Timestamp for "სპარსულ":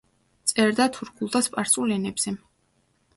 1.47-1.93